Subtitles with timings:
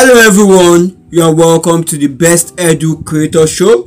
[0.00, 3.84] Hello everyone, you are welcome to the Best Edu Creator Show.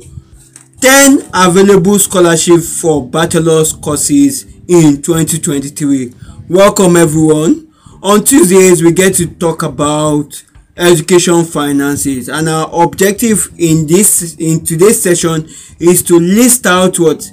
[0.82, 6.12] 10 available scholarships for bachelor's courses in 2023.
[6.50, 7.72] Welcome everyone.
[8.02, 10.44] On Tuesdays we get to talk about
[10.76, 15.48] education finances and our objective in this in today's session
[15.80, 17.26] is to list out what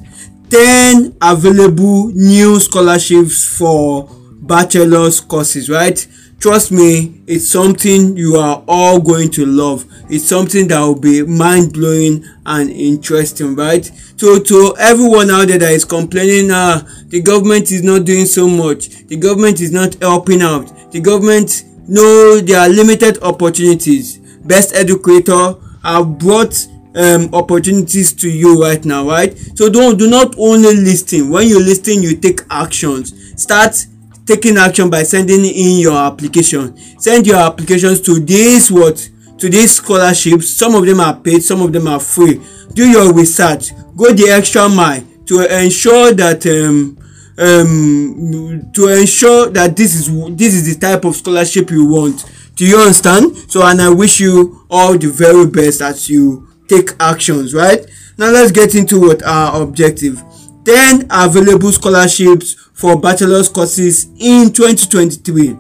[0.50, 4.08] 10 available new scholarships for
[4.42, 6.08] bachelor's courses, right?
[6.40, 9.86] Trust me it's something you are all going to love.
[10.10, 13.86] It's something that will be mind-blowing and interesting right?
[14.18, 18.48] So to everyone out there that is complaining ah the government is not doing so
[18.48, 18.90] much.
[19.08, 20.92] The government is not helping out.
[20.92, 24.18] The government no there are limited opportunities.
[24.46, 29.38] Best educator have brought um, opportunities to you right now right?
[29.56, 33.14] So don't do not only listen when you listen you take actions.
[33.42, 33.86] Start
[34.30, 36.78] taking action by sending in your application.
[37.00, 39.10] Send your applications to this what?
[39.40, 42.40] To these scholarships some of them are paid some of them are free.
[42.74, 43.72] Do your research.
[43.98, 46.98] Go the extra mile to ensure that um,
[47.40, 52.24] um, to ensure that this is this is the type of scholarship you want.
[52.56, 53.36] Do you understand?
[53.50, 57.80] So and i wish you all the very best as you take actions right?
[58.20, 60.22] Now let's get into what our objective
[60.70, 65.54] 10 available scholarships for bachelor's courses in 2023.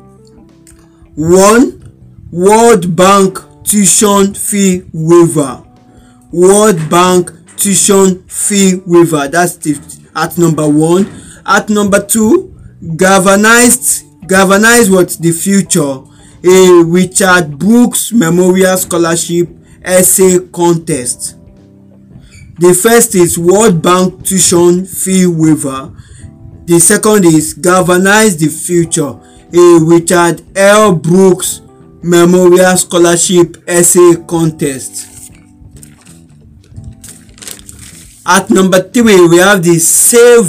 [1.16, 2.28] 1.
[2.32, 5.64] World Bank tuition fee waiver.
[6.32, 9.28] World Bank tuition fee waiver.
[9.28, 9.58] That's
[10.16, 11.42] at number 1.
[11.44, 16.04] At number 2, galvanized galvanize what the future
[16.46, 19.50] a Richard Brooks Memorial Scholarship
[19.84, 21.39] essay contest.
[22.60, 25.94] The first is World Bank tuition fee waiver
[26.66, 29.16] The second is Galvanize the Future,
[29.54, 30.94] a Richard L.
[30.94, 31.62] Brooks
[32.04, 35.32] Memorial Scholarship Essay Contest.
[38.26, 40.46] At number three, we have the Save,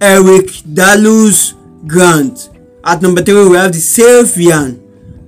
[0.00, 1.54] Eric Dalus
[1.86, 2.48] Grant.
[2.84, 4.80] At number three, we have the Saivian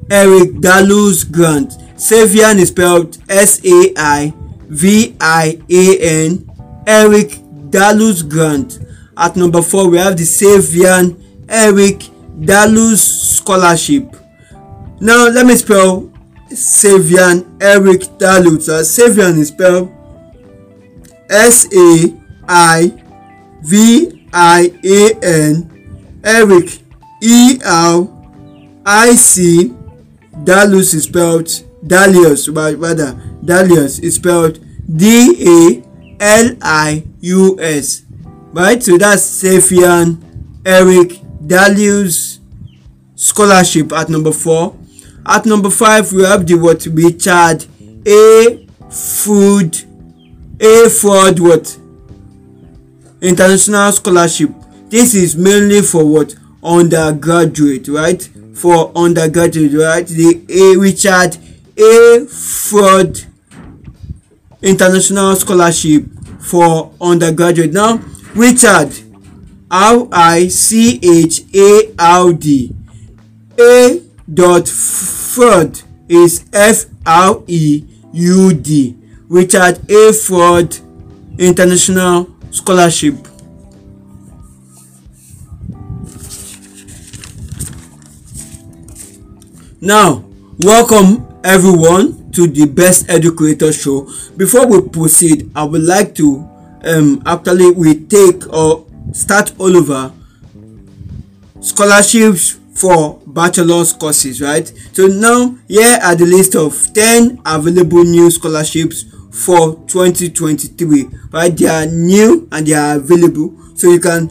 [0.09, 1.75] Eric Dalus Grant.
[1.99, 4.39] Sylvian is spelled S-A-I-V-I-A-N.
[6.89, 7.39] Eric
[7.69, 8.79] Dalus Grant.
[9.15, 12.05] At number four, we have the Savian Eric
[12.41, 14.17] Dalus Scholarship.
[15.01, 16.11] Now, let me spell
[16.51, 18.71] Savian Eric Dalus.
[18.71, 19.93] Uh, Savian is spelled
[21.29, 22.17] S A
[22.49, 22.93] I
[23.61, 26.21] V I A N.
[26.25, 26.79] Eric
[27.23, 28.09] E R
[28.87, 29.75] I C.
[30.45, 31.51] Dalus is spelled
[31.85, 33.13] Dalius, rather,
[33.45, 34.59] Dalius is spelled
[34.97, 35.85] D A
[36.21, 38.03] L-I-U-S
[38.53, 38.83] right?
[38.83, 40.23] So that's Saivian
[40.65, 42.39] Eric Dalius
[43.15, 44.77] scholarship at number four.
[45.27, 47.67] At number five we have the what Richard
[48.07, 49.77] A Food
[50.61, 51.79] A Ford what?
[53.21, 54.51] International scholarship.
[54.89, 56.35] This is mainly for what?
[56.63, 58.23] Undergraduate right?
[58.55, 60.07] For undergraduate right?
[60.07, 61.37] The A Richard
[61.79, 62.27] A.
[62.27, 63.25] Ford
[64.61, 66.05] International Scholarship
[66.41, 67.73] for undergraduate.
[67.73, 68.01] Now,
[68.35, 68.93] Richard
[69.71, 72.75] R I C H A R D
[73.61, 74.03] A
[74.33, 78.97] dot Ford is F R E U D
[79.29, 80.77] Richard A Ford
[81.39, 83.15] International Scholarship.
[89.81, 90.25] Now,
[90.59, 94.07] welcome everyone to the best educator show.
[94.37, 96.47] Before we proceed i would like to
[96.85, 100.13] um, actually we take or start all over.
[101.61, 104.71] Scholarships for bachelor's courses right?
[104.93, 111.57] So now here are the list of 10 available new scholarships for 2023 right?
[111.57, 113.57] They are new and they are available.
[113.75, 114.29] So you can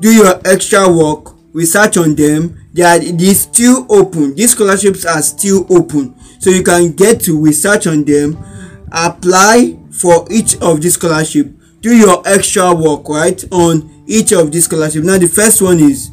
[0.00, 2.58] do your extra work research on them.
[2.72, 4.34] They are they still open.
[4.34, 8.36] These scholarships are still open so you can get to research on them
[8.92, 14.64] apply for each of these scholarship do your extra work right on each of these
[14.64, 15.04] scholarship.
[15.04, 16.10] Now the first one is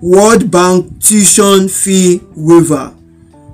[0.00, 2.94] world bank tuition fee waiver.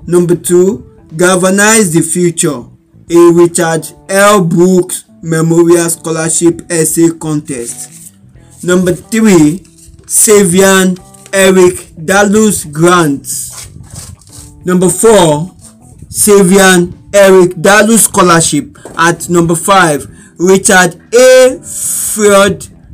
[0.07, 0.83] Number two
[1.15, 2.63] galvanize the future
[3.09, 4.43] a richard l.
[4.43, 8.15] Brooks memorial scholarship essay contest.
[8.63, 9.59] Number three
[10.05, 10.97] savian
[11.33, 13.27] eric dalus grant.
[14.65, 15.55] Number four
[16.17, 20.07] Saivian Eric Dalu Scholarship at number five
[20.39, 21.59] Richard A.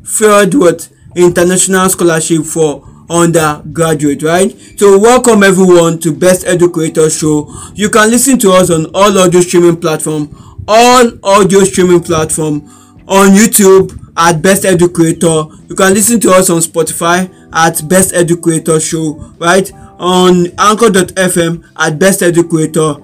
[0.04, 4.52] Fredwood International Scholarship for undergraduate right?
[4.78, 7.50] So welcome everyone to best educator show.
[7.76, 10.28] You can listen to us on all audio streaming platform
[10.68, 12.62] all audio streaming platform
[13.08, 15.44] on youtube at best educator.
[15.70, 19.72] You can listen to us on spotify at best educator show right?
[20.00, 22.96] On anchor.fm at best educator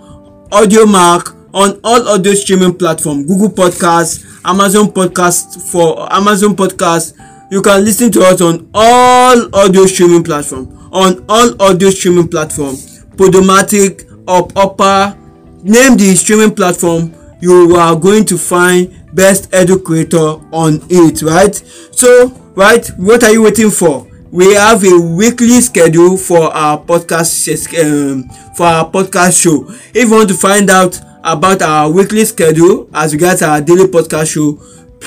[0.51, 7.13] Audiomack on all audio streaming platform google podcast amazon podcast for amazon podcast
[7.51, 12.75] you can listen to us on all audio streaming platform on all audio streaming platform.
[13.15, 15.17] Podomatic up upper
[15.63, 21.55] name the streaming platform you are going to find best educator on it right?
[21.91, 27.47] So right what are you waiting for we have a weekly schedule for our podcast
[27.83, 28.23] um,
[28.55, 29.65] for our podcast show.
[29.93, 34.33] If you want to find out about our weekly schedule as regards our daily podcast
[34.33, 34.53] show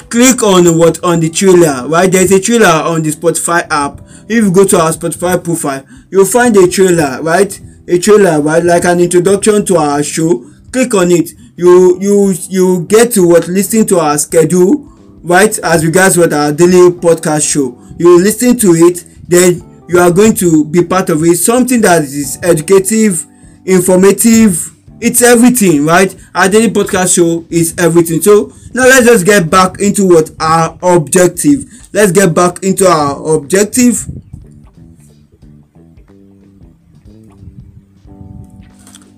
[0.08, 1.86] click on what on the trailer.
[1.88, 4.00] Right there is a trailer on the spotify app.
[4.28, 7.60] If you go to our spotify profile you'll find a trailer right?
[7.88, 8.62] A trailer right?
[8.64, 10.50] Like an introduction to our show.
[10.72, 11.30] Click on it.
[11.56, 14.88] You you you get to what listen to our schedule
[15.22, 20.10] right as regards what our daily podcast show you listen to it then you are
[20.10, 21.36] going to be part of it.
[21.36, 23.26] Something that is educative
[23.64, 24.70] informative
[25.00, 26.14] it's everything right?
[26.34, 28.22] Our daily podcast show is everything.
[28.22, 31.64] So now let's just get back into what our objective.
[31.92, 34.06] Let's get back into our objective.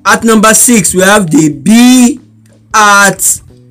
[0.07, 2.21] At number six we have the b
[2.73, 3.19] art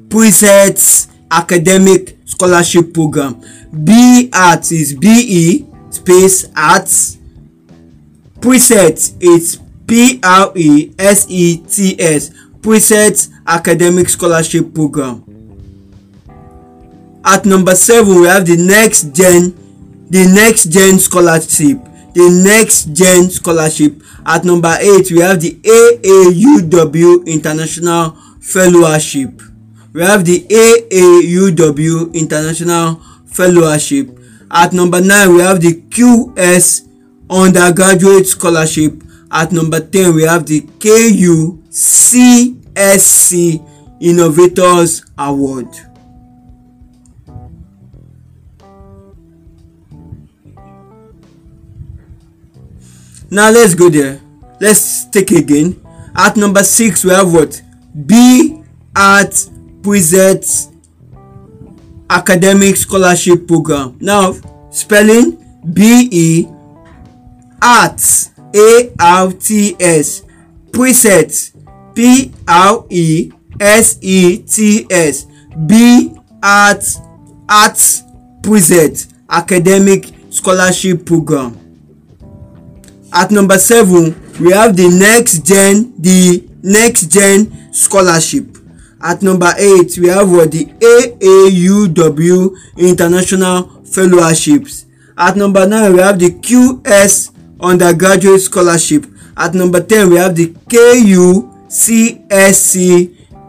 [0.07, 3.41] presets academic scholarship program.
[3.83, 7.17] B art is be space arts.
[8.39, 10.93] Preset is p-r-e-s-e-t-s
[12.61, 15.23] preset academic scholarship program.
[17.25, 19.53] At number seven we have the next gen
[20.09, 21.79] the next gen scholarship
[22.13, 24.01] the next gen scholarship.
[24.25, 29.41] At number eight we have the aauw international fellowship
[29.93, 34.09] we have the aauw international fellowship.
[34.51, 36.87] At number nine we have the qs
[37.29, 39.01] undergraduate scholarship.
[39.31, 43.61] At number ten we have the ku csc
[43.99, 45.67] innovators award.
[53.33, 54.21] now let's go there.
[54.61, 55.79] Let's take again.
[56.15, 57.59] At number six we have what?
[58.05, 58.61] B
[58.95, 59.33] art
[59.83, 60.71] presets
[62.09, 63.97] academic scholarship program.
[63.99, 64.33] Now
[64.71, 65.37] spelling
[65.73, 66.47] b e
[67.61, 70.23] arts a r t s
[70.71, 71.53] presets
[71.93, 73.31] p r e
[75.67, 76.83] b art
[77.47, 78.03] arts
[78.41, 81.57] preset academic scholarship program.
[83.13, 88.57] At number seven we have the next gen the next gen scholarship
[89.03, 94.85] at number eight we have what the aauw international fellowships.
[95.17, 99.05] At number nine we have the qs undergraduate scholarship.
[99.35, 101.95] At number ten we have the kucsc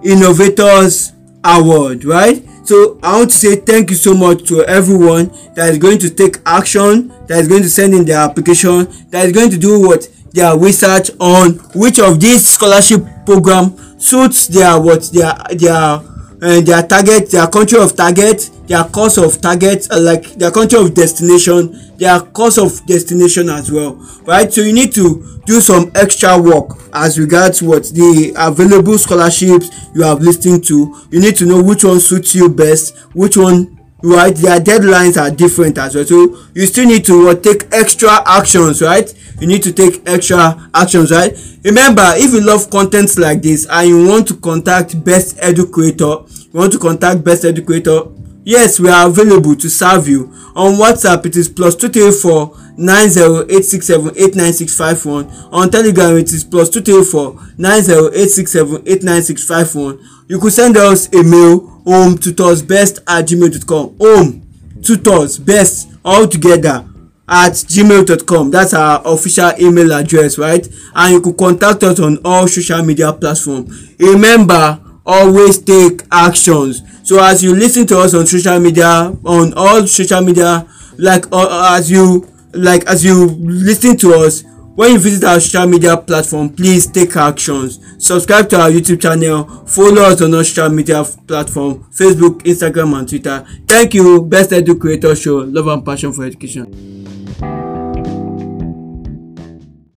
[0.02, 1.12] innovators
[1.44, 2.42] award right?
[2.64, 6.08] So i want to say thank you so much to everyone that is going to
[6.10, 9.78] take action that is going to send in their application that is going to do
[9.86, 16.00] what their research on which of these scholarship program suits their what their their
[16.42, 20.78] uh, their target their country of target their course of target uh, like their country
[20.78, 23.94] of destination their course of destination as well
[24.26, 24.52] right?
[24.52, 30.02] So you need to do some extra work as regards what the available scholarships you
[30.02, 30.96] have listened to.
[31.10, 33.73] You need to know which one suits you best which one
[34.12, 34.34] right?
[34.36, 36.04] Their deadlines are different as well.
[36.04, 39.12] So you still need to uh, take extra actions right?
[39.40, 41.36] You need to take extra actions right?
[41.64, 46.16] Remember if you love content like this and you want to contact best educator
[46.52, 48.02] you want to contact best educator
[48.44, 50.32] yes we are available to serve you.
[50.54, 54.52] On whatsapp it is plus two three four nine zero eight six seven eight nine
[54.52, 55.28] six five one.
[55.50, 59.22] On telegram it is plus two three four nine zero eight six seven eight nine
[59.22, 59.98] six five one.
[60.28, 63.96] You could send us a mail home tutorsbest at gmail dot com.
[63.98, 64.42] Home
[64.80, 66.84] tutorsbest all together
[67.28, 68.50] at gmail dot com.
[68.50, 70.66] That's our official email address right?
[70.94, 76.82] And you could contact us on all social media platforms remember always take actions.
[77.02, 80.66] So as you listen to us on social media on all social media
[80.98, 85.66] like uh, as you like as you listen to us when you visit our social
[85.66, 87.80] media platform please take actions.
[87.98, 89.44] Subscribe to our youtube channel.
[89.66, 93.46] Follow us on our social media platform facebook instagram and twitter.
[93.66, 94.22] Thank you.
[94.22, 95.36] Best edu creator show.
[95.36, 97.13] Love and passion for education.